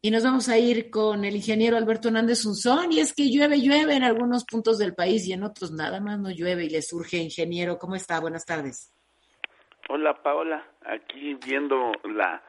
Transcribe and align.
Y 0.00 0.12
nos 0.12 0.22
vamos 0.22 0.48
a 0.48 0.56
ir 0.56 0.90
con 0.90 1.24
el 1.24 1.34
ingeniero 1.34 1.76
Alberto 1.76 2.06
Hernández 2.06 2.46
Unzón. 2.46 2.92
Y 2.92 3.00
es 3.00 3.12
que 3.12 3.30
llueve, 3.32 3.60
llueve 3.60 3.96
en 3.96 4.04
algunos 4.04 4.44
puntos 4.44 4.78
del 4.78 4.94
país 4.94 5.26
y 5.26 5.32
en 5.32 5.42
otros 5.42 5.72
nada 5.72 5.98
más 5.98 6.20
no 6.20 6.30
llueve 6.30 6.66
y 6.66 6.70
le 6.70 6.82
surge, 6.82 7.16
ingeniero. 7.16 7.78
¿Cómo 7.78 7.96
está? 7.96 8.20
Buenas 8.20 8.46
tardes. 8.46 8.94
Hola, 9.88 10.22
Paola. 10.22 10.64
Aquí 10.86 11.34
viendo 11.44 11.90
la, 12.04 12.40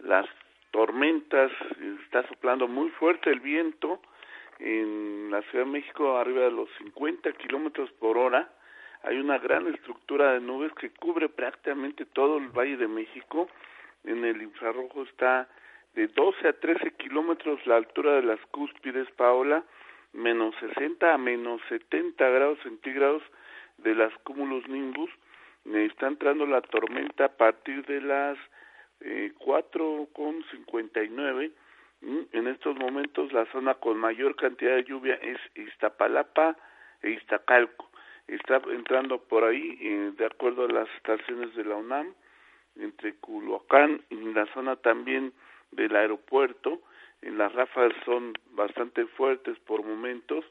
las 0.00 0.26
tormentas, 0.72 1.50
está 2.04 2.28
soplando 2.28 2.68
muy 2.68 2.90
fuerte 2.90 3.30
el 3.30 3.40
viento 3.40 4.02
en 4.58 5.30
la 5.30 5.40
Ciudad 5.44 5.64
de 5.64 5.70
México 5.70 6.18
arriba 6.18 6.42
de 6.42 6.50
los 6.50 6.68
50 6.84 7.32
kilómetros 7.32 7.90
por 7.92 8.18
hora. 8.18 8.52
Hay 9.04 9.16
una 9.16 9.38
gran 9.38 9.66
estructura 9.72 10.34
de 10.34 10.40
nubes 10.40 10.72
que 10.74 10.90
cubre 10.90 11.30
prácticamente 11.30 12.04
todo 12.04 12.36
el 12.36 12.48
Valle 12.48 12.76
de 12.76 12.88
México. 12.88 13.48
En 14.04 14.22
el 14.22 14.42
infrarrojo 14.42 15.04
está 15.04 15.48
de 15.94 16.08
12 16.08 16.48
a 16.48 16.52
13 16.52 16.90
kilómetros 16.92 17.66
la 17.66 17.76
altura 17.76 18.14
de 18.14 18.22
las 18.22 18.40
cúspides, 18.46 19.10
Paola, 19.12 19.64
menos 20.12 20.54
60 20.60 21.14
a 21.14 21.18
menos 21.18 21.60
70 21.68 22.28
grados 22.28 22.58
centígrados 22.62 23.22
de 23.78 23.94
las 23.94 24.12
cúmulos 24.18 24.68
nimbus. 24.68 25.10
Está 25.64 26.06
entrando 26.06 26.46
la 26.46 26.60
tormenta 26.62 27.24
a 27.26 27.36
partir 27.36 27.84
de 27.86 28.00
las 28.00 28.38
eh, 29.00 29.32
4.59. 29.38 31.52
En 32.32 32.46
estos 32.46 32.76
momentos 32.76 33.30
la 33.32 33.44
zona 33.52 33.74
con 33.74 33.98
mayor 33.98 34.34
cantidad 34.36 34.76
de 34.76 34.84
lluvia 34.84 35.16
es 35.16 35.38
Iztapalapa 35.54 36.56
e 37.02 37.10
Iztacalco. 37.10 37.90
Está 38.26 38.62
entrando 38.70 39.18
por 39.18 39.44
ahí, 39.44 39.76
eh, 39.80 40.12
de 40.16 40.24
acuerdo 40.24 40.64
a 40.64 40.72
las 40.72 40.88
estaciones 40.96 41.54
de 41.56 41.64
la 41.64 41.76
UNAM, 41.76 42.14
entre 42.76 43.16
Culhuacán 43.16 44.00
y 44.08 44.16
la 44.32 44.46
zona 44.54 44.76
también 44.76 45.34
del 45.72 45.94
aeropuerto. 45.96 46.80
Las 47.22 47.52
ráfagas 47.52 47.94
son 48.04 48.34
bastante 48.52 49.06
fuertes 49.06 49.58
por 49.60 49.84
momentos. 49.84 50.44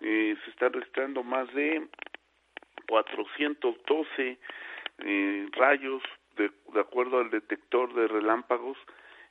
Eh, 0.00 0.36
se 0.44 0.50
están 0.50 0.72
registrando 0.72 1.22
más 1.22 1.52
de 1.54 1.86
412 2.88 4.38
eh, 4.98 5.48
rayos 5.52 6.02
de, 6.36 6.50
de, 6.72 6.80
acuerdo 6.80 7.18
al 7.18 7.30
detector 7.30 7.92
de 7.94 8.08
relámpagos 8.08 8.78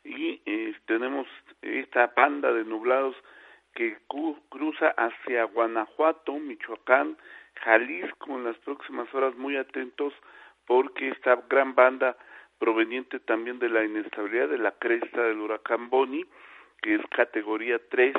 y 0.04 0.42
eh, 0.46 0.73
tenemos 0.86 1.28
esta 1.62 2.08
banda 2.16 2.53
de 2.53 2.64
nublados 2.64 3.16
que 3.74 3.98
cruza 4.50 4.90
hacia 4.98 5.44
Guanajuato, 5.46 6.34
Michoacán, 6.34 7.18
Jalisco 7.56 8.36
en 8.36 8.46
las 8.46 8.58
próximas 8.58 9.14
horas 9.14 9.36
muy 9.36 9.58
atentos 9.58 10.14
porque 10.66 11.09
esta 11.09 11.36
gran 11.50 11.76
banda 11.76 12.16
proveniente 12.60 13.20
también 13.20 13.58
de 13.58 13.70
la 13.70 13.84
inestabilidad 13.84 14.50
de 14.50 14.58
la 14.58 14.72
cresta 14.74 15.24
del 15.24 15.40
huracán 15.40 15.90
Boni, 15.90 16.26
que 16.82 16.96
es 16.96 17.02
categoría 17.10 17.80
3. 17.90 18.16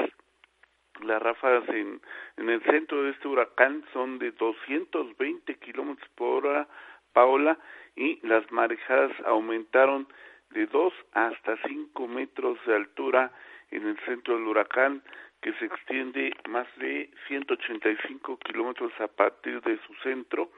Las 1.02 1.22
ráfagas 1.22 1.68
en, 1.68 2.00
en 2.36 2.50
el 2.50 2.62
centro 2.62 3.04
de 3.04 3.10
este 3.10 3.28
huracán 3.28 3.84
son 3.92 4.18
de 4.18 4.32
220 4.32 5.54
kilómetros 5.56 6.08
por 6.14 6.46
hora, 6.46 6.68
Paola, 7.12 7.58
y 7.96 8.24
las 8.26 8.50
marejadas 8.50 9.12
aumentaron 9.26 10.08
de 10.50 10.66
2 10.66 10.92
hasta 11.12 11.56
5 11.66 12.08
metros 12.08 12.58
de 12.66 12.74
altura 12.74 13.32
en 13.70 13.86
el 13.86 13.98
centro 14.00 14.34
del 14.36 14.46
huracán, 14.46 15.02
que 15.40 15.52
se 15.54 15.64
extiende 15.64 16.34
más 16.48 16.66
de 16.76 17.10
185 17.28 18.38
kilómetros 18.38 18.92
a 19.00 19.08
partir 19.08 19.60
de 19.62 19.78
su 19.86 19.94
centro, 20.02 20.50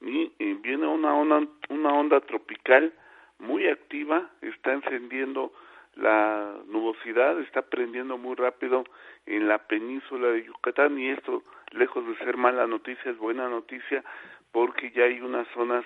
y 0.00 0.32
eh, 0.38 0.56
viene 0.60 0.86
una 0.86 1.14
onda, 1.14 1.40
una 1.70 1.88
onda 1.94 2.20
tropical 2.20 2.92
muy 3.38 3.66
activa, 3.68 4.30
está 4.40 4.72
encendiendo 4.72 5.52
la 5.94 6.54
nubosidad, 6.66 7.40
está 7.40 7.62
prendiendo 7.62 8.18
muy 8.18 8.34
rápido 8.34 8.84
en 9.24 9.48
la 9.48 9.58
península 9.58 10.28
de 10.28 10.44
Yucatán 10.44 10.98
y 10.98 11.08
esto, 11.08 11.42
lejos 11.70 12.06
de 12.06 12.16
ser 12.18 12.36
mala 12.36 12.66
noticia, 12.66 13.10
es 13.10 13.18
buena 13.18 13.48
noticia 13.48 14.04
porque 14.52 14.90
ya 14.90 15.04
hay 15.04 15.20
unas 15.20 15.48
zonas 15.54 15.84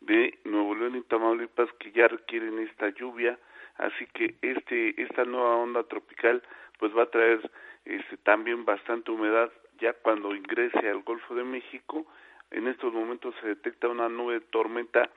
de 0.00 0.38
Nuevo 0.44 0.74
León 0.74 0.96
y 0.96 1.02
Tamaulipas 1.02 1.72
que 1.78 1.92
ya 1.92 2.08
requieren 2.08 2.58
esta 2.58 2.90
lluvia, 2.90 3.38
así 3.76 4.06
que 4.12 4.34
este 4.42 5.00
esta 5.00 5.24
nueva 5.24 5.56
onda 5.56 5.84
tropical 5.84 6.42
pues 6.78 6.96
va 6.96 7.04
a 7.04 7.10
traer 7.10 7.40
este 7.84 8.16
también 8.18 8.64
bastante 8.64 9.10
humedad 9.10 9.50
ya 9.78 9.92
cuando 9.94 10.34
ingrese 10.34 10.88
al 10.88 11.02
Golfo 11.02 11.34
de 11.34 11.44
México. 11.44 12.06
En 12.50 12.68
estos 12.68 12.92
momentos 12.92 13.34
se 13.40 13.48
detecta 13.48 13.88
una 13.88 14.08
nube 14.08 14.34
de 14.34 14.40
tormenta 14.40 15.10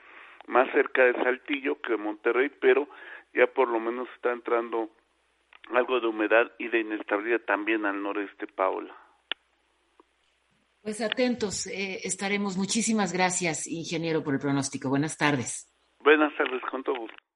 más 0.48 0.72
cerca 0.72 1.04
de 1.04 1.14
Saltillo 1.14 1.80
que 1.82 1.92
de 1.92 1.98
Monterrey, 1.98 2.50
pero 2.60 2.88
ya 3.34 3.48
por 3.48 3.68
lo 3.68 3.80
menos 3.80 4.08
está 4.16 4.32
entrando 4.32 4.90
algo 5.72 6.00
de 6.00 6.08
humedad 6.08 6.52
y 6.58 6.70
de 6.70 6.80
inestabilidad 6.80 7.42
también 7.42 7.86
al 7.86 8.02
noreste, 8.02 8.48
Paola. 8.48 8.96
Pues 10.82 11.02
atentos 11.02 11.68
eh, 11.68 12.00
estaremos. 12.04 12.58
Muchísimas 12.58 13.12
gracias, 13.12 13.68
ingeniero, 13.68 14.24
por 14.24 14.36
el 14.36 14.40
pronóstico. 14.40 14.90
Buenas 14.90 15.18
tardes. 15.18 15.70
Buenas 16.00 16.36
tardes, 16.38 16.62
con 16.72 16.84
todo 16.84 16.96
gusto. 16.96 17.27